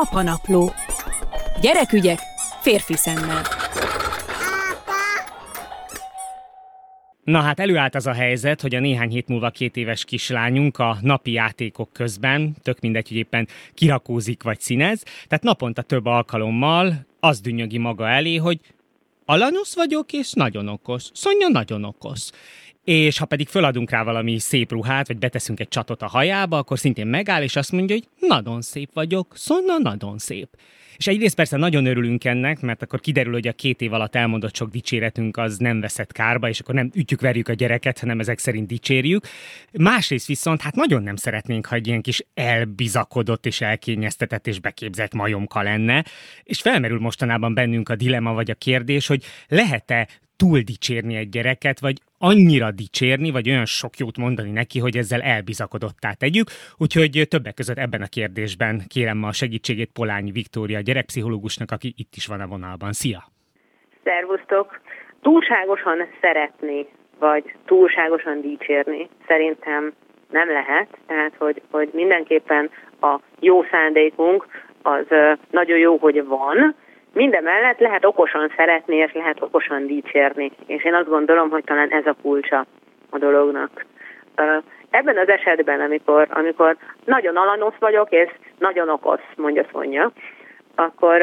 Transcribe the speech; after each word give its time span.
Apanapló. 0.00 0.72
Gyerekügyek 1.60 2.18
férfi 2.60 2.96
szemmel. 2.96 3.42
Na 7.24 7.40
hát 7.40 7.60
előállt 7.60 7.94
az 7.94 8.06
a 8.06 8.12
helyzet, 8.12 8.60
hogy 8.60 8.74
a 8.74 8.80
néhány 8.80 9.10
hét 9.10 9.28
múlva 9.28 9.50
két 9.50 9.76
éves 9.76 10.04
kislányunk 10.04 10.78
a 10.78 10.96
napi 11.00 11.32
játékok 11.32 11.92
közben, 11.92 12.56
tök 12.62 12.80
mindegy, 12.80 13.08
hogy 13.08 13.16
éppen 13.16 13.48
kirakózik 13.74 14.42
vagy 14.42 14.60
színez, 14.60 15.02
tehát 15.02 15.44
naponta 15.44 15.82
több 15.82 16.06
alkalommal 16.06 17.06
az 17.20 17.40
dünnyögi 17.40 17.78
maga 17.78 18.08
elé, 18.08 18.36
hogy 18.36 18.60
alanyos 19.24 19.74
vagyok 19.74 20.12
és 20.12 20.32
nagyon 20.32 20.68
okos. 20.68 21.04
Szonya 21.12 21.48
nagyon 21.48 21.84
okos 21.84 22.30
és 22.90 23.18
ha 23.18 23.24
pedig 23.24 23.48
föladunk 23.48 23.90
rá 23.90 24.02
valami 24.02 24.38
szép 24.38 24.72
ruhát, 24.72 25.06
vagy 25.06 25.18
beteszünk 25.18 25.60
egy 25.60 25.68
csatot 25.68 26.02
a 26.02 26.06
hajába, 26.06 26.58
akkor 26.58 26.78
szintén 26.78 27.06
megáll, 27.06 27.42
és 27.42 27.56
azt 27.56 27.72
mondja, 27.72 27.94
hogy 27.96 28.28
nagyon 28.28 28.62
szép 28.62 28.90
vagyok, 28.92 29.32
szóval 29.36 29.78
nagyon 29.78 30.18
szép. 30.18 30.48
És 30.96 31.06
egyrészt 31.06 31.34
persze 31.34 31.56
nagyon 31.56 31.86
örülünk 31.86 32.24
ennek, 32.24 32.60
mert 32.60 32.82
akkor 32.82 33.00
kiderül, 33.00 33.32
hogy 33.32 33.48
a 33.48 33.52
két 33.52 33.80
év 33.80 33.92
alatt 33.92 34.14
elmondott 34.14 34.56
sok 34.56 34.70
dicséretünk 34.70 35.36
az 35.36 35.56
nem 35.56 35.80
veszett 35.80 36.12
kárba, 36.12 36.48
és 36.48 36.60
akkor 36.60 36.74
nem 36.74 36.90
ütjük, 36.94 37.20
verjük 37.20 37.48
a 37.48 37.52
gyereket, 37.52 37.98
hanem 37.98 38.20
ezek 38.20 38.38
szerint 38.38 38.66
dicsérjük. 38.66 39.26
Másrészt 39.72 40.26
viszont 40.26 40.60
hát 40.60 40.74
nagyon 40.74 41.02
nem 41.02 41.16
szeretnénk, 41.16 41.66
ha 41.66 41.74
egy 41.74 41.86
ilyen 41.86 42.02
kis 42.02 42.24
elbizakodott 42.34 43.46
és 43.46 43.60
elkényeztetett 43.60 44.46
és 44.46 44.60
beképzett 44.60 45.14
majomka 45.14 45.62
lenne, 45.62 46.04
és 46.42 46.60
felmerül 46.60 46.98
mostanában 46.98 47.54
bennünk 47.54 47.88
a 47.88 47.96
dilema 47.96 48.32
vagy 48.32 48.50
a 48.50 48.54
kérdés, 48.54 49.06
hogy 49.06 49.24
lehet-e 49.48 50.08
túl 50.42 50.58
dicsérni 50.72 51.14
egy 51.16 51.28
gyereket, 51.28 51.80
vagy 51.80 51.96
annyira 52.18 52.70
dicsérni, 52.70 53.30
vagy 53.30 53.48
olyan 53.48 53.64
sok 53.80 53.94
jót 53.96 54.16
mondani 54.16 54.50
neki, 54.50 54.78
hogy 54.78 54.96
ezzel 54.96 55.20
elbizakodottá 55.20 56.10
tegyük. 56.12 56.48
Úgyhogy 56.78 57.26
többek 57.28 57.54
között 57.54 57.78
ebben 57.86 58.02
a 58.02 58.14
kérdésben 58.16 58.74
kérem 58.88 59.18
ma 59.18 59.28
a 59.28 59.40
segítségét 59.42 59.90
Polányi 59.98 60.30
Viktória 60.30 60.80
gyerekpszichológusnak, 60.80 61.70
aki 61.70 61.88
itt 61.96 62.12
is 62.20 62.26
van 62.26 62.40
a 62.40 62.46
vonalban. 62.46 62.92
Szia! 62.92 63.22
Szervusztok! 64.04 64.80
Túlságosan 65.22 65.98
szeretni, 66.20 66.86
vagy 67.18 67.44
túlságosan 67.66 68.40
dicsérni 68.40 69.08
szerintem 69.26 69.92
nem 70.30 70.48
lehet, 70.48 70.88
tehát 71.06 71.34
hogy, 71.38 71.62
hogy 71.70 71.90
mindenképpen 71.92 72.70
a 73.00 73.20
jó 73.40 73.62
szándékunk 73.70 74.46
az 74.82 75.06
nagyon 75.50 75.78
jó, 75.78 75.96
hogy 75.96 76.24
van, 76.24 76.74
minden 77.12 77.42
mellett 77.42 77.78
lehet 77.78 78.04
okosan 78.04 78.52
szeretni, 78.56 78.96
és 78.96 79.12
lehet 79.12 79.42
okosan 79.42 79.86
dicsérni. 79.86 80.50
És 80.66 80.84
én 80.84 80.94
azt 80.94 81.08
gondolom, 81.08 81.50
hogy 81.50 81.64
talán 81.64 81.90
ez 81.90 82.06
a 82.06 82.16
kulcsa 82.22 82.66
a 83.10 83.18
dolognak. 83.18 83.84
Ebben 84.90 85.18
az 85.18 85.28
esetben, 85.28 85.80
amikor, 85.80 86.26
amikor 86.30 86.76
nagyon 87.04 87.36
alanosz 87.36 87.78
vagyok, 87.78 88.10
és 88.10 88.30
nagyon 88.58 88.88
okos, 88.88 89.20
mondja 89.36 89.64
Szonya, 89.72 90.12
akkor 90.74 91.22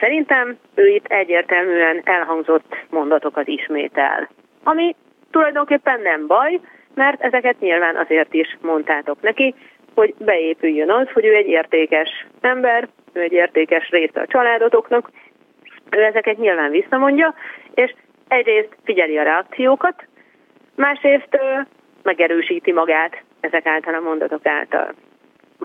szerintem 0.00 0.56
ő 0.74 0.86
itt 0.86 1.06
egyértelműen 1.06 2.00
elhangzott 2.04 2.76
mondatokat 2.90 3.48
ismétel. 3.48 4.28
Ami 4.64 4.94
tulajdonképpen 5.30 6.00
nem 6.00 6.26
baj, 6.26 6.60
mert 6.94 7.22
ezeket 7.22 7.60
nyilván 7.60 7.96
azért 7.96 8.34
is 8.34 8.56
mondtátok 8.60 9.20
neki, 9.20 9.54
hogy 9.94 10.14
beépüljön 10.18 10.90
az, 10.90 11.08
hogy 11.12 11.24
ő 11.24 11.34
egy 11.34 11.46
értékes 11.46 12.26
ember, 12.40 12.88
ő 13.18 13.22
egy 13.22 13.32
értékes 13.32 13.88
része 13.88 14.20
a 14.20 14.26
családotoknak, 14.26 15.10
ő 15.90 16.02
ezeket 16.02 16.38
nyilván 16.38 16.70
visszamondja, 16.70 17.34
és 17.74 17.94
egyrészt 18.28 18.76
figyeli 18.84 19.18
a 19.18 19.22
reakciókat, 19.22 20.06
másrészt 20.74 21.38
megerősíti 22.02 22.72
magát 22.72 23.22
ezek 23.40 23.66
által 23.66 23.94
a 23.94 24.00
mondatok 24.00 24.46
által. 24.46 24.94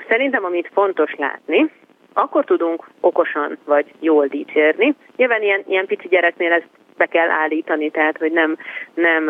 Szerintem, 0.07 0.43
amit 0.43 0.69
fontos 0.73 1.15
látni, 1.15 1.69
akkor 2.13 2.45
tudunk 2.45 2.87
okosan 2.99 3.57
vagy 3.65 3.85
jól 3.99 4.27
dicsérni. 4.27 4.95
Nyilván 5.15 5.41
ilyen, 5.41 5.63
ilyen 5.67 5.85
pici 5.85 6.07
gyereknél 6.07 6.51
ezt 6.51 6.67
be 6.97 7.05
kell 7.05 7.29
állítani, 7.29 7.89
tehát 7.89 8.17
hogy 8.17 8.31
nem, 8.31 8.57
nem, 8.93 9.23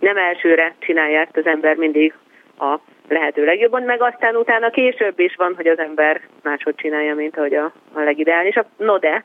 nem 0.00 0.16
elsőre 0.16 0.74
csinálja 0.78 1.20
ezt 1.20 1.36
az 1.36 1.46
ember 1.46 1.76
mindig 1.76 2.14
a 2.58 2.78
lehető 3.10 3.44
legjobban, 3.44 3.82
meg 3.82 4.02
aztán 4.02 4.36
utána 4.36 4.70
később 4.70 5.18
is 5.18 5.34
van, 5.36 5.54
hogy 5.56 5.66
az 5.66 5.78
ember 5.78 6.20
máshogy 6.42 6.74
csinálja, 6.74 7.14
mint 7.14 7.36
ahogy 7.36 7.54
a, 7.54 7.72
a 7.92 8.00
legideálisabb. 8.00 8.66
No 8.76 8.98
de, 8.98 9.24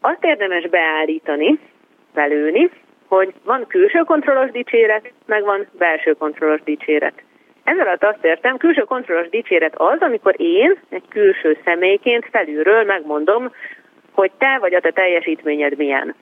azt 0.00 0.24
érdemes 0.24 0.68
beállítani, 0.68 1.58
belőni, 2.14 2.70
hogy 3.08 3.34
van 3.44 3.66
külső 3.66 3.98
kontrollos 3.98 4.50
dicséret, 4.50 5.12
meg 5.26 5.44
van 5.44 5.66
belső 5.78 6.12
kontrollos 6.12 6.62
dicséret. 6.62 7.22
Ezzel 7.64 7.86
alatt 7.86 8.04
azt 8.04 8.24
értem, 8.24 8.56
külső 8.56 8.82
kontrollos 8.82 9.28
dicséret 9.28 9.74
az, 9.76 10.00
amikor 10.00 10.34
én 10.36 10.78
egy 10.88 11.04
külső 11.08 11.58
személyként 11.64 12.28
felülről 12.30 12.84
megmondom, 12.84 13.52
hogy 14.12 14.30
te 14.38 14.58
vagy 14.60 14.74
a 14.74 14.80
te 14.80 14.90
teljesítményed 14.90 15.76
milyen. 15.76 16.14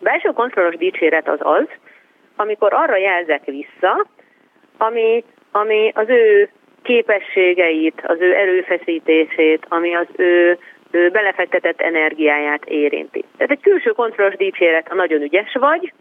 Belső 0.00 0.28
kontrollos 0.28 0.76
dicséret 0.76 1.28
az 1.28 1.38
az, 1.42 1.66
amikor 2.36 2.72
arra 2.72 2.96
jelzek 2.96 3.44
vissza, 3.44 4.06
ami 4.78 5.24
ami 5.52 5.90
az 5.94 6.08
ő 6.08 6.50
képességeit, 6.82 8.02
az 8.06 8.16
ő 8.20 8.34
erőfeszítését, 8.34 9.66
ami 9.68 9.94
az 9.94 10.06
ő, 10.16 10.58
ő 10.90 11.10
belefektetett 11.10 11.80
energiáját 11.80 12.64
érinti. 12.64 13.24
Tehát 13.36 13.52
egy 13.52 13.60
külső 13.60 13.90
kontrollos 13.90 14.36
dicséret, 14.36 14.88
ha 14.88 14.94
nagyon 14.94 15.22
ügyes 15.22 15.54
vagy, 15.60 15.92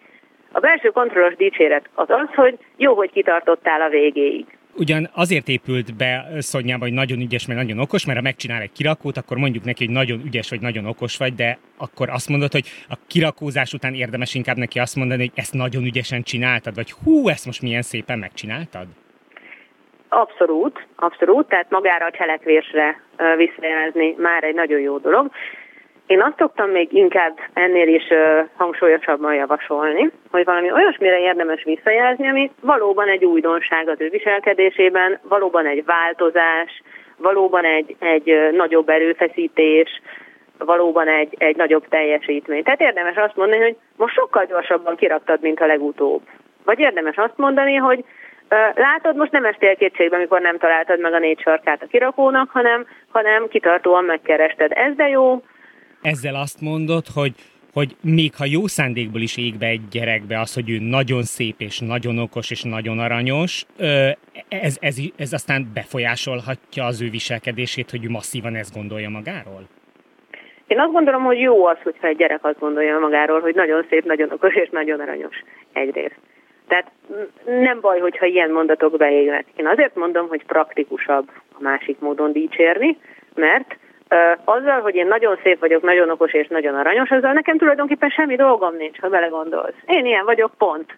a 0.51 0.59
belső 0.59 0.89
kontrollos 0.89 1.35
dicséret 1.35 1.89
az 1.93 2.09
az, 2.09 2.35
hogy 2.35 2.57
jó, 2.77 2.93
hogy 2.93 3.11
kitartottál 3.11 3.81
a 3.81 3.89
végéig. 3.89 4.45
Ugyan 4.75 5.09
azért 5.13 5.47
épült 5.47 5.95
be 5.97 6.27
Szonyába, 6.39 6.83
hogy 6.83 6.93
nagyon 6.93 7.19
ügyes, 7.19 7.47
mert 7.47 7.59
nagyon 7.59 7.79
okos, 7.79 8.05
mert 8.05 8.17
ha 8.17 8.23
megcsinál 8.23 8.61
egy 8.61 8.71
kirakót, 8.71 9.17
akkor 9.17 9.37
mondjuk 9.37 9.63
neki, 9.63 9.85
hogy 9.85 9.93
nagyon 9.93 10.21
ügyes 10.25 10.49
vagy 10.49 10.61
nagyon 10.61 10.85
okos 10.85 11.17
vagy, 11.17 11.33
de 11.33 11.57
akkor 11.77 12.09
azt 12.09 12.29
mondod, 12.29 12.51
hogy 12.51 12.65
a 12.89 12.95
kirakózás 13.07 13.73
után 13.73 13.93
érdemes 13.93 14.35
inkább 14.35 14.57
neki 14.57 14.79
azt 14.79 14.95
mondani, 14.95 15.21
hogy 15.21 15.31
ezt 15.35 15.53
nagyon 15.53 15.83
ügyesen 15.83 16.23
csináltad, 16.23 16.75
vagy 16.75 16.91
hú, 16.91 17.27
ezt 17.27 17.45
most 17.45 17.61
milyen 17.61 17.81
szépen 17.81 18.19
megcsináltad? 18.19 18.87
Abszolút, 20.13 20.87
abszolút, 20.95 21.47
tehát 21.47 21.69
magára 21.69 22.05
a 22.05 22.11
cselekvésre 22.11 23.01
visszajelezni 23.37 24.15
már 24.17 24.43
egy 24.43 24.53
nagyon 24.53 24.79
jó 24.79 24.97
dolog. 24.97 25.31
Én 26.05 26.21
azt 26.21 26.37
szoktam 26.37 26.69
még 26.69 26.93
inkább 26.93 27.37
ennél 27.53 27.87
is 27.87 28.03
hangsúlyosabban 28.57 29.33
javasolni, 29.33 30.11
hogy 30.31 30.43
valami 30.43 30.71
olyasmire 30.71 31.19
érdemes 31.19 31.63
visszajelezni, 31.63 32.27
ami 32.27 32.51
valóban 32.61 33.07
egy 33.07 33.25
újdonság 33.25 33.87
az 33.87 34.01
ő 34.01 34.09
viselkedésében, 34.09 35.19
valóban 35.23 35.65
egy 35.65 35.85
változás, 35.85 36.81
valóban 37.17 37.65
egy, 37.65 37.95
egy 37.99 38.51
nagyobb 38.51 38.89
erőfeszítés, 38.89 40.01
valóban 40.57 41.07
egy, 41.07 41.35
egy 41.37 41.55
nagyobb 41.55 41.87
teljesítmény. 41.87 42.63
Tehát 42.63 42.81
érdemes 42.81 43.15
azt 43.15 43.35
mondani, 43.35 43.61
hogy 43.61 43.75
most 43.97 44.13
sokkal 44.13 44.45
gyorsabban 44.45 44.95
kiraktad, 44.95 45.41
mint 45.41 45.59
a 45.59 45.65
legutóbb. 45.65 46.21
Vagy 46.65 46.79
érdemes 46.79 47.17
azt 47.17 47.37
mondani, 47.37 47.75
hogy 47.75 48.03
Látod, 48.75 49.15
most 49.15 49.31
nem 49.31 49.45
estél 49.45 49.75
kétségbe, 49.75 50.15
amikor 50.15 50.41
nem 50.41 50.57
találtad 50.57 50.99
meg 50.99 51.13
a 51.13 51.19
négy 51.19 51.39
sarkát 51.39 51.83
a 51.83 51.87
kirakónak, 51.87 52.49
hanem, 52.49 52.85
hanem 53.09 53.47
kitartóan 53.47 54.03
megkerested. 54.03 54.71
Ez 54.71 54.95
de 54.95 55.07
jó. 55.07 55.43
Ezzel 56.01 56.35
azt 56.35 56.61
mondod, 56.61 57.03
hogy 57.13 57.31
hogy 57.73 57.95
még 58.01 58.35
ha 58.35 58.45
jó 58.45 58.67
szándékból 58.67 59.21
is 59.21 59.37
ég 59.37 59.57
be 59.57 59.65
egy 59.65 59.87
gyerekbe 59.91 60.39
az, 60.39 60.53
hogy 60.53 60.69
ő 60.69 60.77
nagyon 60.79 61.23
szép 61.23 61.55
és 61.57 61.79
nagyon 61.79 62.19
okos 62.19 62.51
és 62.51 62.63
nagyon 62.63 62.99
aranyos, 62.99 63.65
ez, 64.47 64.77
ez, 64.79 64.97
ez 65.17 65.33
aztán 65.33 65.71
befolyásolhatja 65.73 66.85
az 66.85 67.01
ő 67.01 67.09
viselkedését, 67.09 67.89
hogy 67.89 68.05
ő 68.05 68.09
masszívan 68.09 68.55
ezt 68.55 68.73
gondolja 68.73 69.09
magáról? 69.09 69.61
Én 70.67 70.79
azt 70.79 70.91
gondolom, 70.91 71.23
hogy 71.23 71.39
jó 71.39 71.65
az, 71.65 71.77
hogyha 71.83 72.07
egy 72.07 72.17
gyerek 72.17 72.45
azt 72.45 72.59
gondolja 72.59 72.99
magáról, 72.99 73.39
hogy 73.39 73.55
nagyon 73.55 73.85
szép, 73.89 74.05
nagyon 74.05 74.31
okos 74.31 74.55
és 74.55 74.69
nagyon 74.69 74.99
aranyos 74.99 75.43
egyrészt. 75.73 76.19
Tehát 76.71 76.91
nem 77.45 77.79
baj, 77.79 77.99
hogyha 77.99 78.25
ilyen 78.25 78.51
mondatok 78.51 78.97
beégnek. 78.97 79.45
Én 79.55 79.67
azért 79.67 79.95
mondom, 79.95 80.27
hogy 80.27 80.45
praktikusabb 80.45 81.29
a 81.53 81.61
másik 81.61 81.99
módon 81.99 82.31
dicsérni, 82.31 82.97
mert 83.35 83.77
azzal, 84.43 84.81
hogy 84.81 84.95
én 84.95 85.07
nagyon 85.07 85.39
szép 85.43 85.59
vagyok, 85.59 85.81
nagyon 85.81 86.09
okos 86.09 86.33
és 86.33 86.47
nagyon 86.47 86.75
aranyos, 86.75 87.09
azzal 87.09 87.33
nekem 87.33 87.57
tulajdonképpen 87.57 88.09
semmi 88.09 88.35
dolgom 88.35 88.75
nincs, 88.75 88.99
ha 88.99 89.09
belegondolsz. 89.09 89.75
Én 89.85 90.05
ilyen 90.05 90.25
vagyok, 90.25 90.51
pont. 90.57 90.97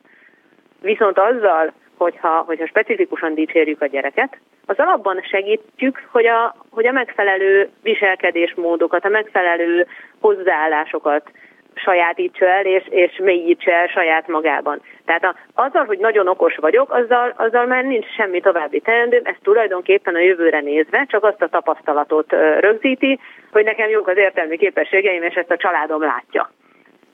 Viszont 0.81 1.19
azzal, 1.19 1.73
hogyha, 1.97 2.29
hogyha 2.29 2.67
specifikusan 2.67 3.33
dicsérjük 3.33 3.81
a 3.81 3.85
gyereket, 3.85 4.37
az 4.65 4.77
alapban 4.77 5.21
segítjük, 5.21 6.07
hogy 6.11 6.25
a, 6.25 6.55
hogy 6.69 6.87
a 6.87 6.91
megfelelő 6.91 7.69
viselkedésmódokat, 7.81 9.05
a 9.05 9.09
megfelelő 9.09 9.87
hozzáállásokat 10.19 11.31
sajátítsa 11.77 12.45
el, 12.45 12.65
és, 12.65 12.83
és 12.89 13.19
mélyítse 13.23 13.71
el 13.71 13.87
saját 13.87 14.27
magában. 14.27 14.81
Tehát 15.05 15.23
a, 15.23 15.35
azzal, 15.53 15.85
hogy 15.85 15.97
nagyon 15.97 16.27
okos 16.27 16.55
vagyok, 16.55 16.93
azzal, 16.93 17.33
azzal 17.37 17.65
már 17.65 17.83
nincs 17.83 18.05
semmi 18.15 18.39
további 18.39 18.79
teendő, 18.79 19.21
ez 19.23 19.35
tulajdonképpen 19.43 20.15
a 20.15 20.19
jövőre 20.19 20.59
nézve 20.59 21.05
csak 21.07 21.23
azt 21.23 21.41
a 21.41 21.47
tapasztalatot 21.47 22.31
rögzíti, 22.59 23.19
hogy 23.51 23.63
nekem 23.63 23.89
jók 23.89 24.07
az 24.07 24.17
értelmi 24.17 24.57
képességeim, 24.57 25.23
és 25.23 25.33
ezt 25.33 25.51
a 25.51 25.57
családom 25.57 26.01
látja. 26.01 26.51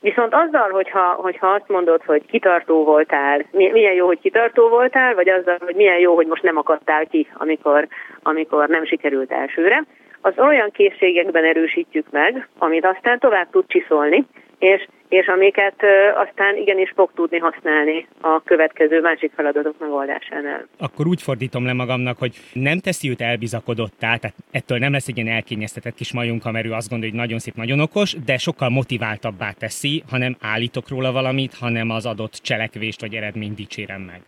Viszont 0.01 0.33
azzal, 0.33 0.69
hogyha, 0.69 1.01
hogyha 1.01 1.47
azt 1.47 1.67
mondod, 1.67 2.03
hogy 2.05 2.25
kitartó 2.25 2.83
voltál, 2.83 3.45
milyen 3.51 3.93
jó, 3.93 4.05
hogy 4.05 4.19
kitartó 4.19 4.67
voltál, 4.67 5.15
vagy 5.15 5.29
azzal, 5.29 5.57
hogy 5.65 5.75
milyen 5.75 5.99
jó, 5.99 6.15
hogy 6.15 6.27
most 6.27 6.43
nem 6.43 6.57
akadtál 6.57 7.05
ki, 7.05 7.27
amikor, 7.33 7.87
amikor 8.23 8.67
nem 8.67 8.85
sikerült 8.85 9.31
elsőre, 9.31 9.83
az 10.21 10.33
olyan 10.37 10.71
készségekben 10.71 11.45
erősítjük 11.45 12.05
meg, 12.11 12.47
amit 12.57 12.85
aztán 12.85 13.19
tovább 13.19 13.49
tud 13.49 13.65
csiszolni, 13.67 14.25
és, 14.59 14.87
és 15.09 15.27
amiket 15.27 15.83
aztán 16.15 16.55
igenis 16.55 16.91
fog 16.95 17.11
tudni 17.15 17.37
használni 17.37 18.07
a 18.21 18.43
következő 18.43 19.01
másik 19.01 19.31
feladatok 19.35 19.75
megoldásánál. 19.79 20.67
Akkor 20.77 21.07
úgy 21.07 21.21
fordítom 21.21 21.65
le 21.65 21.73
magamnak, 21.73 22.17
hogy 22.17 22.35
nem 22.53 22.79
teszi 22.79 23.09
őt 23.09 23.21
elbizakodottá, 23.21 24.15
tehát 24.15 24.35
ettől 24.51 24.77
nem 24.77 24.91
lesz 24.91 25.07
egy 25.07 25.17
ilyen 25.17 25.35
elkényeztetett 25.35 25.95
kis 25.95 26.13
majunka, 26.13 26.51
mert 26.51 26.65
ő 26.65 26.71
azt 26.71 26.89
gondolja, 26.89 27.13
hogy 27.13 27.23
nagyon 27.23 27.39
szép, 27.39 27.55
nagyon 27.55 27.79
okos, 27.79 28.15
de 28.25 28.37
sokkal 28.37 28.69
motiváltabbá 28.69 29.51
teszi, 29.51 30.03
hanem 30.09 30.35
állítok 30.41 30.89
róla 30.89 31.11
valamit, 31.11 31.53
hanem 31.53 31.89
az 31.89 32.05
adott 32.05 32.33
cselekvést 32.33 33.01
vagy 33.01 33.15
eredményt 33.15 33.55
dicsérem 33.55 34.01
meg. 34.01 34.21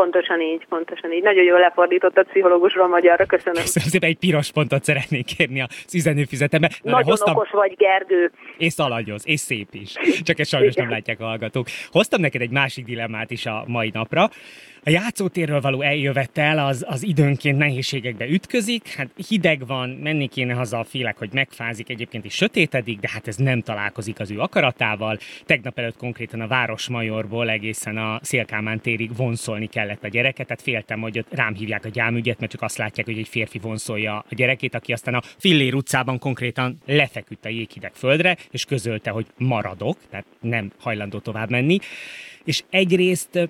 Pontosan 0.00 0.40
így, 0.40 0.66
pontosan 0.68 1.12
így. 1.12 1.22
Nagyon 1.22 1.44
jól 1.44 1.58
lefordítottad 1.58 2.26
pszichológusról 2.26 2.88
magyarra, 2.88 3.26
köszönöm. 3.26 3.62
Köszönöm 3.62 3.88
szépen, 3.88 4.08
egy 4.08 4.18
piros 4.18 4.52
pontot 4.52 4.84
szeretnék 4.84 5.24
kérni 5.24 5.60
az 5.60 5.94
üzenőfizetembe. 5.94 6.70
Nagyon 6.82 7.02
hoztam... 7.02 7.34
okos 7.34 7.50
vagy, 7.50 7.74
Gergő. 7.76 8.30
És 8.58 8.72
szalagyoz, 8.72 9.22
és 9.26 9.40
szép 9.40 9.68
is. 9.72 9.92
Csak 10.22 10.38
ezt 10.38 10.50
sajnos 10.50 10.74
nem 10.74 10.90
látják 10.90 11.20
a 11.20 11.24
hallgatók. 11.24 11.66
Hoztam 11.90 12.20
neked 12.20 12.40
egy 12.40 12.50
másik 12.50 12.84
dilemmát 12.84 13.30
is 13.30 13.46
a 13.46 13.64
mai 13.66 13.90
napra. 13.92 14.28
A 14.84 14.90
játszótérről 14.90 15.60
való 15.60 15.82
eljövetel 15.82 16.58
az, 16.58 16.84
az 16.88 17.02
időnként 17.02 17.58
nehézségekbe 17.58 18.28
ütközik, 18.28 18.88
hát 18.88 19.10
hideg 19.28 19.66
van, 19.66 19.88
menni 19.90 20.26
kéne 20.26 20.54
haza, 20.54 20.84
félek, 20.84 21.18
hogy 21.18 21.32
megfázik, 21.32 21.88
egyébként 21.88 22.24
is 22.24 22.34
sötétedik, 22.34 22.98
de 22.98 23.08
hát 23.12 23.28
ez 23.28 23.36
nem 23.36 23.62
találkozik 23.62 24.20
az 24.20 24.30
ő 24.30 24.38
akaratával. 24.38 25.18
Tegnap 25.46 25.78
előtt 25.78 25.96
konkrétan 25.96 26.40
a 26.40 26.46
Városmajorból 26.46 27.50
egészen 27.50 27.96
a 27.96 28.20
Szélkámán 28.22 28.80
térig 28.80 29.16
vonszolni 29.16 29.66
kellett 29.66 30.04
a 30.04 30.08
gyereket, 30.08 30.46
tehát 30.46 30.62
féltem, 30.62 31.00
hogy 31.00 31.18
ott 31.18 31.34
rám 31.34 31.54
hívják 31.54 31.84
a 31.84 31.88
gyámügyet, 31.88 32.38
mert 32.38 32.52
csak 32.52 32.62
azt 32.62 32.78
látják, 32.78 33.06
hogy 33.06 33.18
egy 33.18 33.28
férfi 33.28 33.58
vonszolja 33.58 34.16
a 34.16 34.34
gyerekét, 34.34 34.74
aki 34.74 34.92
aztán 34.92 35.14
a 35.14 35.22
Fillér 35.38 35.74
utcában 35.74 36.18
konkrétan 36.18 36.78
lefeküdt 36.86 37.44
a 37.44 37.48
jéghideg 37.48 37.92
földre, 37.94 38.36
és 38.50 38.64
közölte, 38.64 39.10
hogy 39.10 39.26
maradok, 39.36 39.98
tehát 40.10 40.26
nem 40.40 40.72
hajlandó 40.78 41.18
tovább 41.18 41.50
menni. 41.50 41.78
És 42.44 42.62
egyrészt 42.70 43.48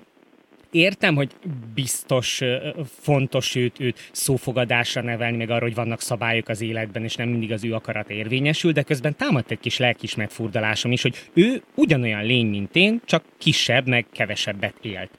értem, 0.71 1.15
hogy 1.15 1.31
biztos 1.73 2.41
fontos 2.85 3.55
őt, 3.55 3.79
őt 3.79 4.09
szófogadásra 4.11 5.01
nevelni, 5.01 5.37
meg 5.37 5.49
arra, 5.49 5.63
hogy 5.63 5.75
vannak 5.75 6.01
szabályok 6.01 6.49
az 6.49 6.61
életben, 6.61 7.03
és 7.03 7.15
nem 7.15 7.29
mindig 7.29 7.51
az 7.51 7.63
ő 7.63 7.73
akarat 7.73 8.09
érvényesül, 8.09 8.71
de 8.71 8.81
közben 8.81 9.15
támadt 9.15 9.51
egy 9.51 9.59
kis 9.59 9.77
lelkismert 9.77 10.33
furdalásom 10.33 10.91
is, 10.91 11.01
hogy 11.01 11.15
ő 11.33 11.61
ugyanolyan 11.75 12.25
lény, 12.25 12.47
mint 12.47 12.75
én, 12.75 13.01
csak 13.05 13.23
kisebb, 13.37 13.87
meg 13.87 14.05
kevesebbet 14.11 14.75
élt. 14.81 15.09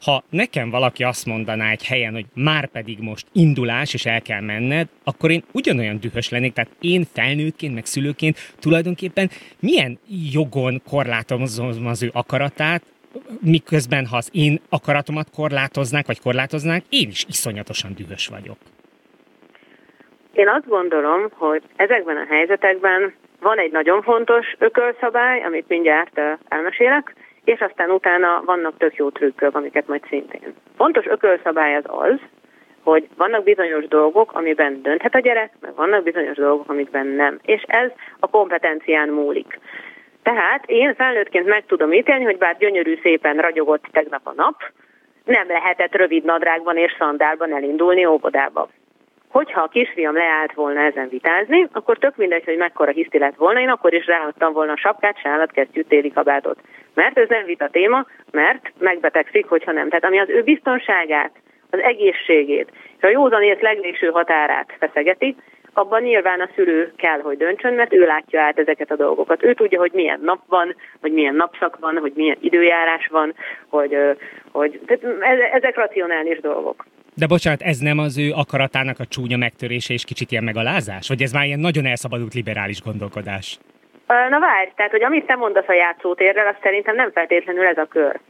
Ha 0.00 0.24
nekem 0.30 0.70
valaki 0.70 1.04
azt 1.04 1.26
mondaná 1.26 1.70
egy 1.70 1.84
helyen, 1.84 2.12
hogy 2.12 2.26
már 2.34 2.66
pedig 2.66 2.98
most 2.98 3.26
indulás, 3.32 3.94
és 3.94 4.06
el 4.06 4.22
kell 4.22 4.40
menned, 4.40 4.88
akkor 5.04 5.30
én 5.30 5.44
ugyanolyan 5.52 6.00
dühös 6.00 6.28
lennék, 6.28 6.52
tehát 6.52 6.70
én 6.80 7.06
felnőttként, 7.12 7.74
meg 7.74 7.86
szülőként 7.86 8.54
tulajdonképpen 8.58 9.30
milyen 9.58 9.98
jogon 10.32 10.82
korlátozom 10.84 11.86
az 11.86 12.02
ő 12.02 12.10
akaratát, 12.12 12.82
miközben 13.40 14.06
ha 14.06 14.16
az 14.16 14.30
én 14.32 14.60
akaratomat 14.68 15.30
korlátoznák, 15.36 16.06
vagy 16.06 16.20
korlátoznák, 16.20 16.82
én 16.88 17.08
is 17.08 17.24
iszonyatosan 17.28 17.94
dühös 17.94 18.26
vagyok. 18.26 18.56
Én 20.32 20.48
azt 20.48 20.68
gondolom, 20.68 21.28
hogy 21.32 21.62
ezekben 21.76 22.16
a 22.16 22.26
helyzetekben 22.28 23.14
van 23.40 23.58
egy 23.58 23.72
nagyon 23.72 24.02
fontos 24.02 24.46
ökölszabály, 24.58 25.42
amit 25.42 25.68
mindjárt 25.68 26.20
elmesélek, 26.48 27.14
és 27.44 27.60
aztán 27.60 27.90
utána 27.90 28.42
vannak 28.44 28.76
tök 28.76 28.94
jó 28.94 29.10
trükkök, 29.10 29.54
amiket 29.54 29.86
majd 29.86 30.02
szintén. 30.08 30.54
Fontos 30.76 31.06
ökölszabály 31.06 31.76
az 31.76 31.84
az, 31.86 32.18
hogy 32.82 33.08
vannak 33.16 33.42
bizonyos 33.42 33.88
dolgok, 33.88 34.32
amiben 34.32 34.82
dönthet 34.82 35.14
a 35.14 35.18
gyerek, 35.18 35.52
meg 35.60 35.74
vannak 35.74 36.02
bizonyos 36.02 36.36
dolgok, 36.36 36.70
amikben 36.70 37.06
nem. 37.06 37.38
És 37.42 37.62
ez 37.66 37.90
a 38.18 38.26
kompetencián 38.26 39.08
múlik. 39.08 39.58
Tehát 40.34 40.64
én 40.66 40.94
felnőttként 40.94 41.46
meg 41.46 41.64
tudom 41.66 41.92
ítélni, 41.92 42.24
hogy 42.24 42.38
bár 42.38 42.56
gyönyörű 42.58 42.98
szépen 43.02 43.36
ragyogott 43.36 43.84
tegnap 43.92 44.20
a 44.24 44.32
nap, 44.36 44.54
nem 45.24 45.48
lehetett 45.48 45.94
rövid 45.94 46.24
nadrágban 46.24 46.76
és 46.76 46.94
szandálban 46.98 47.54
elindulni 47.54 48.06
óvodába. 48.06 48.68
Hogyha 49.28 49.62
a 49.62 49.68
kisfiam 49.68 50.14
leállt 50.14 50.52
volna 50.52 50.80
ezen 50.80 51.08
vitázni, 51.08 51.66
akkor 51.72 51.98
tök 51.98 52.16
mindegy, 52.16 52.44
hogy 52.44 52.56
mekkora 52.56 52.90
hiszti 52.90 53.18
lett 53.18 53.36
volna, 53.36 53.60
én 53.60 53.68
akkor 53.68 53.94
is 53.94 54.06
ráadtam 54.06 54.52
volna 54.52 54.72
a 54.72 54.76
sapkát, 54.76 55.20
sálat, 55.20 55.50
kesztyűt, 55.50 55.88
téli 55.88 56.12
kabátot. 56.12 56.58
Mert 56.94 57.18
ez 57.18 57.28
nem 57.28 57.44
vita 57.44 57.68
téma, 57.68 58.06
mert 58.30 58.72
megbetegszik, 58.78 59.46
hogyha 59.46 59.72
nem. 59.72 59.88
Tehát 59.88 60.04
ami 60.04 60.18
az 60.18 60.28
ő 60.28 60.42
biztonságát, 60.42 61.32
az 61.70 61.80
egészségét 61.80 62.72
és 62.96 63.02
a 63.02 63.08
józanért 63.08 63.62
legvégső 63.62 64.06
határát 64.06 64.76
feszegeti, 64.78 65.36
abban 65.78 66.02
nyilván 66.02 66.40
a 66.40 66.48
szülő 66.54 66.92
kell, 66.96 67.20
hogy 67.20 67.36
döntsön, 67.36 67.74
mert 67.74 67.92
ő 67.92 68.04
látja 68.04 68.42
át 68.42 68.58
ezeket 68.58 68.90
a 68.90 68.96
dolgokat. 68.96 69.44
Ő 69.44 69.54
tudja, 69.54 69.78
hogy 69.78 69.92
milyen 69.92 70.20
nap 70.22 70.40
van, 70.46 70.74
hogy 71.00 71.12
milyen 71.12 71.34
napszak 71.34 71.78
van, 71.80 71.96
hogy 71.96 72.12
milyen 72.14 72.36
időjárás 72.40 73.06
van, 73.06 73.34
hogy, 73.68 73.96
hogy 74.52 74.80
tehát 74.86 75.02
ezek 75.52 75.76
racionális 75.76 76.40
dolgok. 76.40 76.86
De 77.14 77.26
bocsánat, 77.26 77.62
ez 77.62 77.78
nem 77.78 77.98
az 77.98 78.18
ő 78.18 78.30
akaratának 78.34 78.98
a 78.98 79.04
csúnya 79.04 79.36
megtörése 79.36 79.92
és 79.92 80.04
kicsit 80.04 80.30
ilyen 80.30 80.44
megalázás? 80.44 81.08
Vagy 81.08 81.22
ez 81.22 81.32
már 81.32 81.44
ilyen 81.44 81.60
nagyon 81.60 81.86
elszabadult 81.86 82.34
liberális 82.34 82.82
gondolkodás? 82.82 83.58
Na 84.06 84.40
várj, 84.40 84.70
tehát, 84.76 84.90
hogy 84.90 85.02
amit 85.02 85.26
te 85.26 85.34
mondasz 85.34 85.68
a 85.68 85.72
játszótérrel, 85.72 86.46
az 86.46 86.56
szerintem 86.62 86.94
nem 86.94 87.10
feltétlenül 87.12 87.66
ez 87.66 87.78
a 87.78 87.86
kör. 87.86 88.20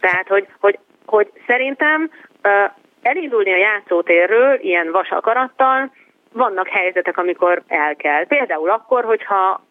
Tehát, 0.00 0.28
hogy, 0.28 0.46
hogy, 0.60 0.78
hogy 1.06 1.28
szerintem 1.46 2.10
elindulni 3.08 3.52
a 3.52 3.56
játszótérről 3.56 4.58
ilyen 4.60 4.90
vasakarattal, 4.90 5.90
vannak 6.32 6.68
helyzetek, 6.68 7.18
amikor 7.18 7.62
el 7.66 7.96
kell. 7.96 8.26
Például 8.26 8.70
akkor, 8.70 9.04
hogyha 9.04 9.66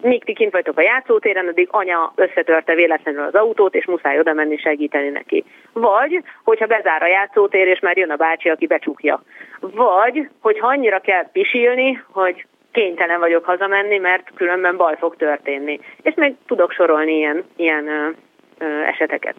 míg 0.00 0.24
ti 0.24 0.32
kint 0.32 0.52
vagytok 0.52 0.78
a 0.78 0.82
játszótéren, 0.82 1.48
addig 1.48 1.68
anya 1.70 2.12
összetörte 2.14 2.74
véletlenül 2.74 3.22
az 3.22 3.34
autót, 3.34 3.74
és 3.74 3.86
muszáj 3.86 4.18
oda 4.18 4.32
menni 4.32 4.56
segíteni 4.56 5.08
neki. 5.08 5.44
Vagy, 5.72 6.22
hogyha 6.44 6.66
bezár 6.66 7.02
a 7.02 7.06
játszótér, 7.06 7.66
és 7.66 7.80
már 7.80 7.96
jön 7.96 8.10
a 8.10 8.16
bácsi, 8.16 8.48
aki 8.48 8.66
becsukja. 8.66 9.22
Vagy, 9.60 10.28
hogyha 10.40 10.66
annyira 10.66 10.98
kell 10.98 11.30
pisilni, 11.32 12.02
hogy 12.10 12.46
kénytelen 12.72 13.20
vagyok 13.20 13.44
hazamenni, 13.44 13.98
mert 13.98 14.30
különben 14.34 14.76
baj 14.76 14.96
fog 14.98 15.16
történni. 15.16 15.80
És 16.02 16.14
meg 16.14 16.34
tudok 16.46 16.72
sorolni 16.72 17.16
ilyen, 17.16 17.44
ilyen 17.56 17.88
ö, 17.88 18.08
ö, 18.58 18.82
eseteket 18.82 19.34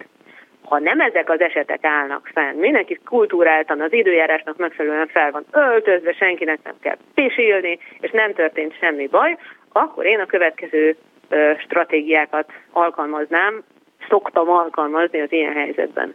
ha 0.69 0.80
nem 0.80 1.00
ezek 1.00 1.30
az 1.30 1.42
esetek 1.42 1.83
állnak 1.83 2.30
fenn, 2.33 2.56
mindenki 2.56 3.00
kultúráltan 3.06 3.81
az 3.81 3.94
időjárásnak 3.94 4.57
megfelelően 4.57 5.07
fel 5.07 5.31
van 5.31 5.45
öltözve, 5.51 6.13
senkinek 6.13 6.60
nem 6.63 6.75
kell 6.82 6.98
pisilni, 7.13 7.79
és 8.00 8.12
nem 8.12 8.34
történt 8.34 8.77
semmi 8.79 9.08
baj, 9.08 9.38
akkor 9.72 10.05
én 10.05 10.20
a 10.20 10.25
következő 10.25 10.96
ö, 11.29 11.51
stratégiákat 11.60 12.51
alkalmaznám, 12.72 13.63
szoktam 14.10 14.50
alkalmazni 14.50 15.22
az 15.22 15.32
ilyen 15.32 15.53
helyzetben. 15.53 16.13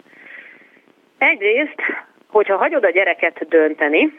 Egyrészt, 1.19 1.83
hogyha 2.31 2.57
hagyod 2.57 2.85
a 2.85 2.90
gyereket 2.90 3.49
dönteni, 3.49 4.14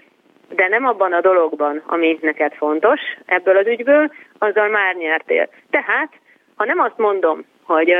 de 0.49 0.67
nem 0.67 0.85
abban 0.85 1.13
a 1.13 1.21
dologban, 1.21 1.81
ami 1.85 2.17
neked 2.21 2.53
fontos 2.53 2.99
ebből 3.25 3.57
az 3.57 3.67
ügyből, 3.67 4.11
azzal 4.37 4.67
már 4.67 4.95
nyertél. 4.95 5.49
Tehát, 5.69 6.09
ha 6.55 6.65
nem 6.65 6.79
azt 6.79 6.97
mondom, 6.97 7.45
hogy 7.63 7.95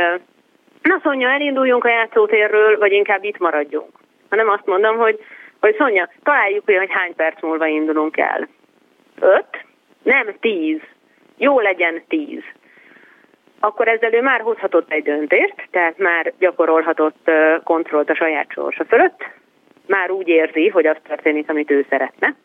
na 0.86 1.00
Szonya, 1.04 1.30
elinduljunk 1.30 1.84
a 1.84 1.90
játszótérről, 1.90 2.78
vagy 2.78 2.92
inkább 2.92 3.24
itt 3.24 3.38
maradjunk. 3.38 3.90
Hanem 4.30 4.50
azt 4.50 4.66
mondom, 4.66 4.98
hogy, 4.98 5.20
hogy 5.60 5.76
Szonya, 5.78 6.10
találjuk 6.24 6.66
ki, 6.66 6.74
hogy 6.74 6.92
hány 6.92 7.16
perc 7.16 7.42
múlva 7.42 7.66
indulunk 7.66 8.18
el. 8.18 8.48
Öt? 9.20 9.66
Nem, 10.04 10.36
tíz. 10.40 10.80
Jó 11.38 11.60
legyen 11.60 12.04
tíz. 12.08 12.44
Akkor 13.60 13.88
ezzel 13.88 14.14
ő 14.14 14.22
már 14.22 14.42
hozhatott 14.42 14.92
egy 14.92 15.04
döntést, 15.04 15.68
tehát 15.72 15.98
már 15.98 16.34
gyakorolhatott 16.40 17.32
kontrollt 17.64 18.10
a 18.10 18.16
saját 18.16 18.52
sorsa 18.52 18.86
fölött, 18.86 19.24
már 19.88 20.12
úgy 20.12 20.28
érzi, 20.28 20.68
hogy 20.68 20.86
az 20.86 20.98
történik, 21.08 21.50
amit 21.50 21.72
ő 21.72 21.86
szeretne. 21.90 22.36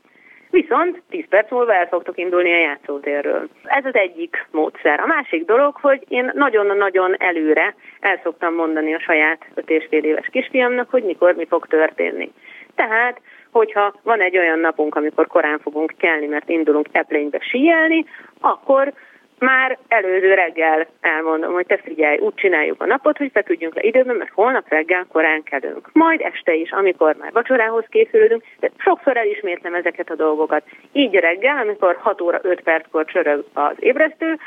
Viszont 0.51 1.03
10 1.09 1.25
perc 1.29 1.51
múlva 1.51 1.75
el 1.75 1.87
fogtok 1.87 2.19
indulni 2.19 2.53
a 2.53 2.59
játszótérről. 2.59 3.49
Ez 3.65 3.85
az 3.85 3.95
egyik 3.95 4.47
módszer. 4.51 5.01
A 5.01 5.07
másik 5.07 5.45
dolog, 5.45 5.77
hogy 5.81 6.05
én 6.09 6.31
nagyon-nagyon 6.35 7.15
előre 7.19 7.75
el 8.01 8.21
szoktam 8.23 8.55
mondani 8.55 8.95
a 8.95 9.01
saját 9.01 9.47
5 9.55 9.71
és 9.71 9.87
fél 9.91 10.05
éves 10.05 10.29
kisfiamnak, 10.31 10.91
hogy 10.91 11.03
mikor 11.03 11.35
mi 11.35 11.47
fog 11.47 11.67
történni. 11.67 12.33
Tehát 12.75 13.21
hogyha 13.51 13.95
van 14.03 14.21
egy 14.21 14.39
olyan 14.39 14.59
napunk, 14.59 14.95
amikor 14.95 15.27
korán 15.27 15.59
fogunk 15.59 15.95
kelni, 15.99 16.27
mert 16.27 16.49
indulunk 16.49 16.87
eplénybe 16.93 17.39
síelni, 17.41 18.05
akkor 18.41 18.93
már 19.41 19.79
előző 19.89 20.35
reggel 20.35 20.87
elmondom, 21.01 21.53
hogy 21.53 21.67
te 21.67 21.77
figyelj, 21.77 22.19
úgy 22.19 22.35
csináljuk 22.35 22.83
a 22.83 22.87
napot, 22.87 23.17
hogy 23.17 23.31
feküdjünk 23.33 23.75
le 23.75 23.83
időben, 23.83 24.17
mert 24.17 24.31
holnap 24.35 24.69
reggel 24.69 25.07
korán 25.13 25.43
kelünk. 25.43 25.89
Majd 25.93 26.21
este 26.21 26.55
is, 26.55 26.71
amikor 26.71 27.17
már 27.17 27.33
vacsorához 27.33 27.85
készülődünk, 27.89 28.43
de 28.61 28.71
sokszor 28.77 29.17
elismétlem 29.17 29.75
ezeket 29.75 30.11
a 30.11 30.15
dolgokat. 30.15 30.63
Így 30.93 31.15
reggel, 31.15 31.57
amikor 31.57 31.97
6 32.01 32.21
óra 32.21 32.39
5 32.43 32.61
perckor 32.61 33.05
csörög 33.05 33.45
az 33.53 33.75
ébresztő, 33.79 34.39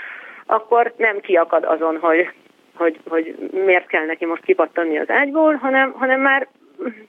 akkor 0.45 0.93
nem 0.97 1.19
kiakad 1.19 1.63
azon, 1.63 1.97
hogy, 1.99 2.29
hogy, 2.75 2.99
hogy 3.09 3.35
miért 3.65 3.87
kell 3.87 4.05
neki 4.05 4.25
most 4.25 4.43
kipattanni 4.43 4.97
az 4.97 5.09
ágyból, 5.09 5.53
hanem, 5.53 5.91
hanem 5.91 6.21
már 6.21 6.47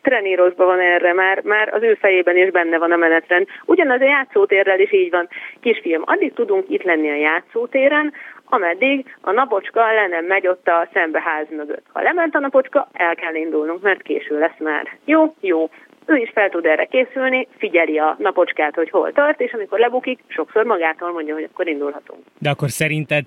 trenírozva 0.02 0.64
van 0.64 0.80
erre, 0.80 1.12
már, 1.12 1.42
már 1.42 1.74
az 1.74 1.82
ő 1.82 1.94
fejében 1.94 2.36
is 2.36 2.50
benne 2.50 2.78
van 2.78 2.92
a 2.92 2.96
menetrend. 2.96 3.46
Ugyanaz 3.64 4.00
a 4.00 4.04
játszótérrel 4.04 4.80
is 4.80 4.92
így 4.92 5.10
van. 5.10 5.28
Kisfiam, 5.60 6.02
addig 6.04 6.32
tudunk 6.32 6.64
itt 6.68 6.82
lenni 6.82 7.10
a 7.10 7.16
játszótéren, 7.16 8.12
ameddig 8.44 9.16
a 9.20 9.30
napocska 9.30 9.92
le 9.92 10.06
nem 10.06 10.24
megy 10.24 10.46
ott 10.46 10.68
a 10.68 10.88
szembeház 10.92 11.46
mögött. 11.50 11.84
Ha 11.92 12.02
lement 12.02 12.34
a 12.34 12.38
napocska, 12.38 12.88
el 12.92 13.14
kell 13.14 13.34
indulnunk, 13.34 13.82
mert 13.82 14.02
késő 14.02 14.38
lesz 14.38 14.58
már. 14.58 14.96
Jó, 15.04 15.34
jó. 15.40 15.70
Ő 16.06 16.16
is 16.16 16.30
fel 16.34 16.48
tud 16.48 16.66
erre 16.66 16.84
készülni, 16.84 17.48
figyeli 17.56 17.98
a 17.98 18.16
napocskát, 18.18 18.74
hogy 18.74 18.90
hol 18.90 19.12
tart, 19.12 19.40
és 19.40 19.52
amikor 19.52 19.78
lebukik, 19.78 20.18
sokszor 20.26 20.64
magától 20.64 21.12
mondja, 21.12 21.34
hogy 21.34 21.48
akkor 21.52 21.68
indulhatunk. 21.68 22.20
De 22.38 22.50
akkor 22.50 22.70
szerinted 22.70 23.24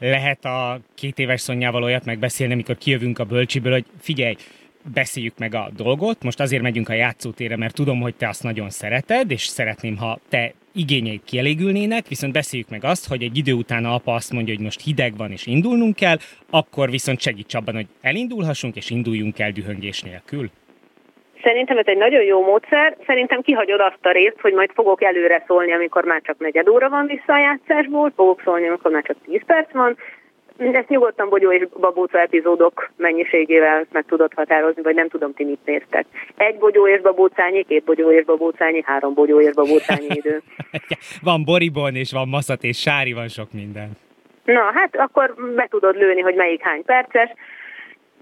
lehet 0.00 0.44
a 0.44 0.78
két 0.94 1.18
éves 1.18 1.40
szonyával 1.40 1.82
olyat 1.82 2.04
megbeszélni, 2.04 2.52
amikor 2.52 2.76
kijövünk 2.76 3.18
a 3.18 3.24
bölcsiből, 3.24 3.72
hogy 3.72 3.84
figyelj, 4.00 4.34
beszéljük 4.94 5.38
meg 5.38 5.54
a 5.54 5.68
dolgot. 5.76 6.22
Most 6.22 6.40
azért 6.40 6.62
megyünk 6.62 6.88
a 6.88 6.92
játszótérre, 6.92 7.56
mert 7.56 7.74
tudom, 7.74 8.00
hogy 8.00 8.14
te 8.14 8.28
azt 8.28 8.42
nagyon 8.42 8.70
szereted, 8.70 9.30
és 9.30 9.42
szeretném, 9.42 9.96
ha 9.96 10.18
te 10.28 10.52
igényeid 10.74 11.24
kielégülnének, 11.24 12.06
viszont 12.08 12.32
beszéljük 12.32 12.68
meg 12.68 12.84
azt, 12.84 13.08
hogy 13.08 13.22
egy 13.22 13.36
idő 13.36 13.52
után 13.52 13.84
a 13.84 13.94
apa 13.94 14.12
azt 14.12 14.32
mondja, 14.32 14.54
hogy 14.54 14.64
most 14.64 14.84
hideg 14.84 15.16
van 15.16 15.30
és 15.30 15.46
indulnunk 15.46 15.94
kell, 15.94 16.16
akkor 16.50 16.90
viszont 16.90 17.20
segíts 17.20 17.54
abban, 17.54 17.74
hogy 17.74 17.86
elindulhassunk 18.00 18.76
és 18.76 18.90
induljunk 18.90 19.38
el 19.38 19.50
dühöngés 19.50 20.02
nélkül. 20.02 20.50
Szerintem 21.42 21.78
ez 21.78 21.86
egy 21.86 21.96
nagyon 21.96 22.22
jó 22.22 22.44
módszer. 22.44 22.96
Szerintem 23.06 23.40
kihagyod 23.42 23.80
azt 23.80 24.06
a 24.06 24.10
részt, 24.10 24.40
hogy 24.40 24.52
majd 24.52 24.70
fogok 24.74 25.02
előre 25.02 25.44
szólni, 25.46 25.72
amikor 25.72 26.04
már 26.04 26.20
csak 26.22 26.38
negyed 26.38 26.68
óra 26.68 26.88
van 26.88 27.06
vissza 27.06 27.32
a 27.32 27.38
játszásból, 27.38 28.12
fogok 28.16 28.40
szólni, 28.44 28.68
amikor 28.68 28.90
már 28.90 29.02
csak 29.02 29.16
10 29.24 29.40
perc 29.46 29.72
van, 29.72 29.96
ezt 30.58 30.88
nyugodtan 30.88 31.28
Bogyó 31.28 31.52
és 31.52 31.66
Babóca 31.80 32.18
epizódok 32.18 32.90
mennyiségével 32.96 33.86
meg 33.92 34.04
tudod 34.08 34.32
határozni, 34.34 34.82
vagy 34.82 34.94
nem 34.94 35.08
tudom, 35.08 35.34
ti 35.34 35.44
mit 35.44 35.64
néztek. 35.64 36.06
Egy 36.36 36.58
Bogyó 36.58 36.88
és 36.88 37.00
Babócányi, 37.00 37.62
két 37.62 37.84
Bogyó 37.84 38.10
és 38.10 38.24
Babócányi, 38.24 38.82
három 38.84 39.14
Bogyó 39.14 39.40
és 39.40 39.54
Babócányi 39.54 40.06
idő. 40.08 40.42
van 41.22 41.44
Boribon, 41.44 41.94
és 41.94 42.12
van 42.12 42.28
Maszat, 42.28 42.62
és 42.62 42.78
Sári, 42.78 43.12
van 43.12 43.28
sok 43.28 43.52
minden. 43.52 43.90
Na, 44.44 44.70
hát 44.74 44.96
akkor 44.96 45.34
be 45.54 45.66
tudod 45.70 45.96
lőni, 45.96 46.20
hogy 46.20 46.34
melyik 46.34 46.62
hány 46.62 46.84
perces, 46.84 47.30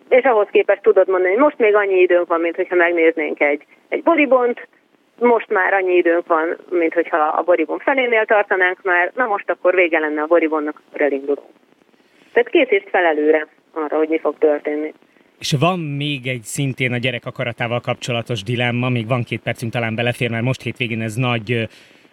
és 0.09 0.25
ahhoz 0.25 0.49
képest 0.51 0.83
tudod 0.83 1.09
mondani, 1.09 1.33
hogy 1.33 1.43
most 1.43 1.59
még 1.59 1.75
annyi 1.75 2.01
időnk 2.01 2.29
van, 2.29 2.41
mint 2.41 2.57
hogyha 2.57 2.75
megnéznénk 2.77 3.41
egy, 3.41 3.63
egy 3.89 4.03
boribont, 4.03 4.69
most 5.19 5.49
már 5.49 5.73
annyi 5.73 5.95
időnk 5.95 6.27
van, 6.27 6.57
mint 6.71 6.95
hogyha 6.95 7.17
a 7.17 7.43
boribon 7.43 7.79
felénél 7.79 8.25
tartanánk 8.25 8.83
már, 8.83 9.13
na 9.15 9.27
most 9.27 9.51
akkor 9.51 9.75
vége 9.75 9.99
lenne 9.99 10.23
a 10.23 10.27
boribonnak, 10.27 10.83
akkor 10.89 11.01
elindulunk. 11.01 11.49
Tehát 12.35 12.51
készítsd 12.51 12.89
fel 12.89 13.05
előre 13.05 13.49
arra, 13.73 13.97
hogy 13.97 14.09
mi 14.09 14.19
fog 14.19 14.39
történni. 14.39 14.93
És 15.39 15.53
van 15.59 15.79
még 15.79 16.27
egy 16.27 16.43
szintén 16.43 16.93
a 16.93 16.97
gyerek 16.97 17.27
akaratával 17.27 17.81
kapcsolatos 17.81 18.43
dilemma, 18.43 18.89
még 18.89 19.07
van 19.07 19.23
két 19.23 19.41
percünk 19.41 19.73
talán 19.73 19.95
belefér, 19.95 20.31
mert 20.31 20.45
most 20.45 20.63
hétvégén 20.63 21.01
ez 21.01 21.15
nagy 21.15 21.69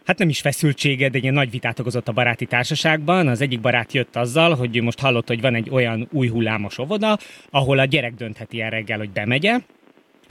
hát 0.05 0.17
nem 0.17 0.29
is 0.29 0.41
feszültsége, 0.41 1.09
de 1.09 1.19
egy 1.21 1.31
nagy 1.31 1.51
vitát 1.51 1.79
okozott 1.79 2.07
a 2.07 2.11
baráti 2.11 2.45
társaságban. 2.45 3.27
Az 3.27 3.41
egyik 3.41 3.61
barát 3.61 3.93
jött 3.93 4.15
azzal, 4.15 4.55
hogy 4.55 4.81
most 4.81 4.99
hallott, 4.99 5.27
hogy 5.27 5.41
van 5.41 5.55
egy 5.55 5.69
olyan 5.69 6.07
új 6.11 6.27
hullámos 6.27 6.77
óvoda, 6.77 7.17
ahol 7.49 7.79
a 7.79 7.85
gyerek 7.85 8.13
döntheti 8.13 8.61
el 8.61 8.69
reggel, 8.69 8.97
hogy 8.97 9.09
bemegye, 9.09 9.57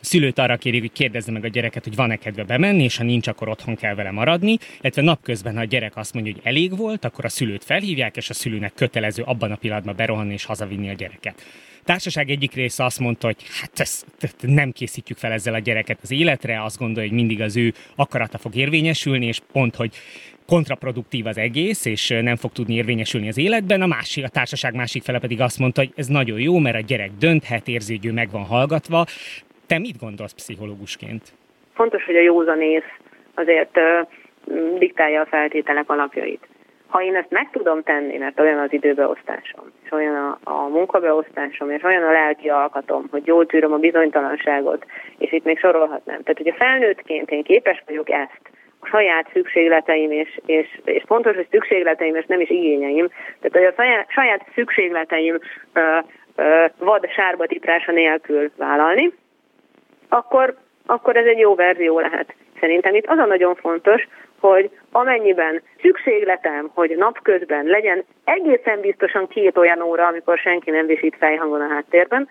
szülőt 0.01 0.39
arra 0.39 0.57
kérik, 0.57 0.81
hogy 0.81 0.93
kérdezze 0.93 1.33
meg 1.33 1.45
a 1.45 1.49
gyereket, 1.49 1.85
hogy 1.85 1.95
van-e 1.95 2.17
kedve 2.17 2.45
bemenni, 2.45 2.83
és 2.83 2.97
ha 2.97 3.05
nincs, 3.05 3.27
akkor 3.27 3.49
otthon 3.49 3.77
kell 3.77 3.95
vele 3.95 4.11
maradni. 4.11 4.59
Illetve 4.81 5.03
napközben, 5.03 5.55
ha 5.55 5.61
a 5.61 5.65
gyerek 5.65 5.97
azt 5.97 6.15
mondja, 6.15 6.33
hogy 6.33 6.43
elég 6.45 6.77
volt, 6.77 7.05
akkor 7.05 7.25
a 7.25 7.29
szülőt 7.29 7.65
felhívják, 7.65 8.17
és 8.17 8.31
a 8.31 8.35
szülőnek 8.35 8.75
kötelező 8.75 9.23
abban 9.23 9.51
a 9.51 9.57
pillanatban 9.57 9.97
berohanni 9.97 10.33
és 10.33 10.45
hazavinni 10.45 10.89
a 10.89 10.93
gyereket. 10.93 11.43
Társaság 11.85 12.31
egyik 12.31 12.55
része 12.55 12.85
azt 12.85 12.99
mondta, 12.99 13.27
hogy 13.27 13.37
hát 13.61 13.81
ezt, 13.81 14.07
nem 14.41 14.73
készítjük 14.73 15.19
fel 15.19 15.33
ezzel 15.33 15.55
a 15.55 15.59
gyereket 15.59 15.99
az 16.03 16.11
életre, 16.11 16.65
azt 16.65 16.79
gondolja, 16.79 17.09
hogy 17.09 17.19
mindig 17.19 17.41
az 17.41 17.57
ő 17.57 17.75
akarata 17.95 18.39
fog 18.39 18.55
érvényesülni, 18.55 19.27
és 19.27 19.41
pont, 19.53 19.77
hogy 19.77 19.95
kontraproduktív 20.47 21.27
az 21.27 21.37
egész, 21.37 21.85
és 21.85 22.09
nem 22.09 22.37
fog 22.37 22.53
tudni 22.53 22.75
érvényesülni 22.75 23.29
az 23.29 23.37
életben. 23.37 23.83
A, 23.83 23.87
másik, 23.87 24.25
a 24.25 24.29
társaság 24.29 24.75
másik 24.75 25.03
fele 25.03 25.19
pedig 25.19 25.41
azt 25.41 25.59
mondta, 25.59 25.81
hogy 25.81 25.93
ez 25.97 26.07
nagyon 26.07 26.41
jó, 26.41 26.59
mert 26.59 26.77
a 26.77 26.81
gyerek 26.81 27.11
dönthet, 27.19 27.69
érzi, 27.69 27.97
hogy 27.97 28.07
ő 28.07 28.13
meg 28.13 28.31
van 28.31 28.45
hallgatva, 28.45 29.07
te 29.71 29.79
mit 29.79 29.99
gondolsz 29.99 30.33
pszichológusként? 30.33 31.23
Fontos, 31.75 32.05
hogy 32.05 32.17
a 32.17 32.21
józanész 32.21 32.91
azért 33.35 33.79
diktálja 34.79 35.21
a 35.21 35.27
feltételek 35.27 35.91
alapjait. 35.91 36.47
Ha 36.87 37.03
én 37.03 37.17
ezt 37.17 37.31
meg 37.31 37.49
tudom 37.53 37.83
tenni, 37.83 38.17
mert 38.17 38.41
olyan 38.41 38.59
az 38.59 38.73
időbeosztásom, 38.73 39.65
és 39.85 39.91
olyan 39.91 40.15
a, 40.15 40.39
a 40.45 40.69
munkabeosztásom, 40.69 41.71
és 41.71 41.83
olyan 41.83 42.03
a 42.03 42.11
lelki 42.11 42.49
alkatom, 42.49 43.07
hogy 43.11 43.27
jól 43.27 43.47
tűröm 43.47 43.73
a 43.73 43.77
bizonytalanságot, 43.77 44.87
és 45.19 45.33
itt 45.33 45.45
még 45.45 45.59
sorolhatnám. 45.59 46.23
Tehát, 46.23 46.39
hogy 46.39 46.49
a 46.49 46.65
felnőttként 46.65 47.31
én 47.31 47.43
képes 47.43 47.83
vagyok 47.87 48.11
ezt, 48.11 48.41
a 48.81 48.87
saját 48.87 49.31
szükségleteim, 49.33 50.11
és, 50.11 50.41
és, 50.47 50.81
és 50.85 51.03
fontos, 51.07 51.35
hogy 51.37 51.49
szükségleteim, 51.51 52.15
és 52.15 52.25
nem 52.27 52.41
is 52.41 52.51
igényeim, 52.51 53.09
tehát 53.41 53.53
hogy 53.53 53.65
a 53.65 53.83
saját, 53.83 54.11
saját 54.11 54.47
szükségleteim 54.55 55.39
ö, 55.73 55.99
ö, 56.37 56.65
vad 56.79 57.11
sárba 57.11 57.47
tiprása 57.47 57.93
nélkül 57.93 58.51
vállalni, 58.57 59.13
akkor, 60.11 60.55
akkor 60.87 61.17
ez 61.17 61.27
egy 61.27 61.39
jó 61.39 61.55
verzió 61.55 62.01
lehet. 62.01 62.35
Szerintem 62.61 62.95
itt 62.95 63.07
az 63.07 63.19
a 63.19 63.25
nagyon 63.25 63.55
fontos, 63.55 64.09
hogy 64.41 64.71
amennyiben 64.93 65.63
szükségletem, 65.81 66.71
hogy 66.75 66.97
napközben 66.97 67.65
legyen 67.65 68.05
egészen 68.25 68.81
biztosan 68.81 69.29
két 69.29 69.57
olyan 69.57 69.81
óra, 69.83 70.07
amikor 70.07 70.39
senki 70.39 70.71
nem 70.71 70.87
visít 70.87 71.17
fejhangon 71.19 71.61
a 71.61 71.69
háttérben, 71.69 72.29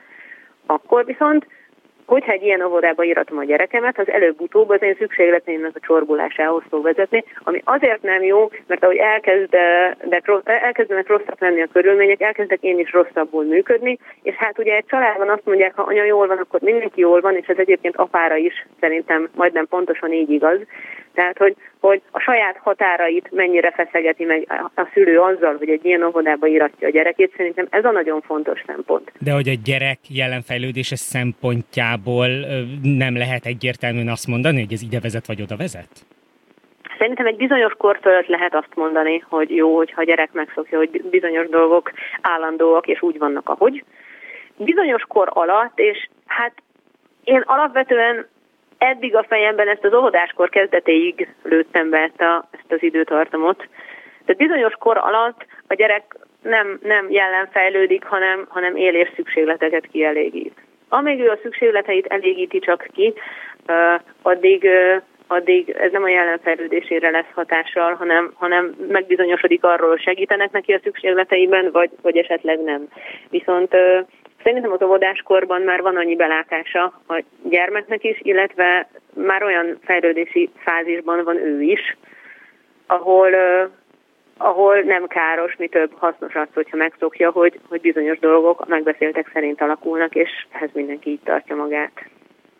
akkor 0.65 1.05
viszont 1.05 1.45
hogyha 2.09 2.31
egy 2.31 2.43
ilyen 2.43 2.61
óvodába 2.61 3.03
íratom 3.03 3.37
a 3.37 3.43
gyerekemet, 3.43 3.99
az 3.99 4.09
előbb-utóbb 4.09 4.69
az 4.69 4.81
én 4.81 4.95
szükségleteimnek 4.97 5.71
a 5.75 5.79
csorbulásához 5.79 6.63
fog 6.69 6.83
vezetni, 6.83 7.23
ami 7.43 7.61
azért 7.63 8.01
nem 8.01 8.23
jó, 8.23 8.49
mert 8.67 8.83
ahogy 8.83 8.97
elkezdek, 8.97 10.31
elkezdenek 10.43 11.07
rosszak 11.07 11.39
lenni 11.39 11.61
a 11.61 11.67
körülmények, 11.73 12.21
elkezdek 12.21 12.61
én 12.61 12.79
is 12.79 12.91
rosszabbul 12.91 13.43
működni, 13.43 13.99
és 14.23 14.35
hát 14.35 14.59
ugye 14.59 14.75
egy 14.75 14.85
családban 14.85 15.29
azt 15.29 15.45
mondják, 15.45 15.75
ha 15.75 15.81
anya 15.81 16.03
jól 16.03 16.27
van, 16.27 16.37
akkor 16.37 16.61
mindenki 16.61 16.99
jól 16.99 17.21
van, 17.21 17.35
és 17.35 17.47
ez 17.47 17.57
egyébként 17.57 17.95
apára 17.95 18.35
is 18.35 18.65
szerintem 18.79 19.29
majdnem 19.35 19.67
pontosan 19.67 20.13
így 20.13 20.29
igaz. 20.29 20.59
Tehát, 21.19 21.37
hogy, 21.37 21.55
hogy 21.79 22.01
a 22.11 22.19
saját 22.19 22.57
határait 22.57 23.31
mennyire 23.31 23.71
feszegeti 23.71 24.25
meg 24.25 24.71
a 24.75 24.89
szülő 24.93 25.19
azzal, 25.19 25.55
hogy 25.57 25.69
egy 25.69 25.85
ilyen 25.85 26.03
óvodába 26.03 26.47
iratja 26.47 26.87
a 26.87 26.91
gyerekét, 26.91 27.33
szerintem 27.37 27.67
ez 27.69 27.85
a 27.85 27.91
nagyon 27.91 28.21
fontos 28.21 28.63
szempont. 28.65 29.11
De 29.19 29.31
hogy 29.31 29.47
a 29.49 29.53
gyerek 29.63 29.99
jelenfejlődése 30.09 30.95
szempontjából 30.95 32.27
nem 32.83 33.17
lehet 33.17 33.45
egyértelműen 33.45 34.07
azt 34.07 34.27
mondani, 34.27 34.59
hogy 34.59 34.73
ez 34.73 34.81
ide 34.81 34.99
vezet 34.99 35.27
vagy 35.27 35.41
oda 35.41 35.55
vezet? 35.57 35.89
Szerintem 36.97 37.25
egy 37.25 37.35
bizonyos 37.35 37.73
kor 37.77 37.99
fölött 38.01 38.27
lehet 38.27 38.55
azt 38.55 38.75
mondani, 38.75 39.23
hogy 39.29 39.55
jó, 39.55 39.75
hogyha 39.75 40.01
a 40.01 40.05
gyerek 40.05 40.31
megszokja, 40.31 40.77
hogy 40.77 41.03
bizonyos 41.09 41.47
dolgok 41.49 41.91
állandóak 42.21 42.87
és 42.87 43.01
úgy 43.01 43.17
vannak, 43.17 43.49
ahogy. 43.49 43.83
Bizonyos 44.57 45.03
kor 45.07 45.29
alatt, 45.33 45.79
és 45.79 46.09
hát 46.25 46.53
én 47.23 47.43
alapvetően 47.45 48.27
eddig 48.79 49.15
a 49.15 49.25
fejemben 49.27 49.67
ezt 49.67 49.85
az 49.85 49.93
óvodáskor 49.93 50.49
kezdetéig 50.49 51.27
lőttem 51.43 51.89
be 51.89 51.97
ezt, 51.97 52.21
a, 52.21 52.47
ezt 52.51 52.71
az 52.71 52.83
időtartamot. 52.83 53.67
Tehát 54.25 54.37
bizonyos 54.37 54.73
kor 54.79 54.97
alatt 54.97 55.45
a 55.67 55.73
gyerek 55.73 56.15
nem, 56.41 56.79
nem 56.83 57.11
jelen 57.11 57.47
fejlődik, 57.51 58.03
hanem, 58.03 58.45
hanem 58.49 58.75
élés 58.75 59.11
szükségleteket 59.15 59.87
kielégít. 59.91 60.53
Amíg 60.89 61.19
ő 61.19 61.29
a 61.29 61.39
szükségleteit 61.41 62.05
elégíti 62.05 62.59
csak 62.59 62.87
ki, 62.93 63.13
addig, 64.21 64.69
addig 65.27 65.69
ez 65.69 65.91
nem 65.91 66.03
a 66.03 66.09
jelenfejlődésére 66.09 67.09
lesz 67.09 67.31
hatással, 67.33 67.93
hanem, 67.93 68.31
hanem 68.35 68.75
megbizonyosodik 68.87 69.63
arról, 69.63 69.97
segítenek 69.97 70.51
neki 70.51 70.73
a 70.73 70.79
szükségleteiben, 70.83 71.69
vagy, 71.71 71.89
vagy 72.01 72.17
esetleg 72.17 72.59
nem. 72.59 72.87
Viszont 73.29 73.75
Szerintem 74.43 74.71
az 74.71 74.81
óvodáskorban 74.81 75.61
már 75.61 75.81
van 75.81 75.97
annyi 75.97 76.15
belátása 76.15 76.83
a 77.07 77.23
gyermeknek 77.43 78.03
is, 78.03 78.19
illetve 78.21 78.89
már 79.13 79.43
olyan 79.43 79.77
fejlődési 79.83 80.49
fázisban 80.55 81.23
van 81.23 81.37
ő 81.37 81.61
is, 81.61 81.97
ahol, 82.87 83.29
uh, 83.33 83.69
ahol 84.37 84.79
nem 84.79 85.07
káros, 85.07 85.55
mi 85.55 85.67
több 85.67 85.91
hasznos 85.97 86.35
az, 86.35 86.47
hogyha 86.53 86.77
megszokja, 86.77 87.31
hogy, 87.31 87.59
hogy 87.69 87.81
bizonyos 87.81 88.19
dolgok 88.19 88.67
megbeszéltek 88.67 89.29
szerint 89.33 89.61
alakulnak, 89.61 90.15
és 90.15 90.29
ehhez 90.51 90.69
mindenki 90.73 91.09
így 91.09 91.23
tartja 91.23 91.55
magát. 91.55 91.91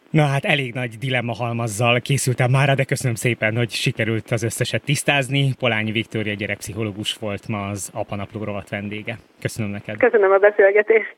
Na 0.09 0.25
hát 0.25 0.45
elég 0.45 0.74
nagy 0.74 0.98
dilemma 1.00 1.33
halmazzal 1.33 2.00
készültem 2.00 2.51
már, 2.51 2.75
de 2.75 2.83
köszönöm 2.83 3.15
szépen, 3.15 3.55
hogy 3.55 3.69
sikerült 3.69 4.31
az 4.31 4.43
összeset 4.43 4.83
tisztázni. 4.83 5.50
Polányi 5.59 5.91
Viktória 5.91 6.33
gyerekpszichológus 6.33 7.17
volt 7.19 7.48
ma 7.48 7.67
az 7.67 7.91
apanapló 7.93 8.43
rovat 8.43 8.69
vendége. 8.69 9.15
Köszönöm 9.41 9.71
neked. 9.71 9.98
Köszönöm 9.98 10.31
a 10.31 10.38
beszélgetést. 10.38 11.15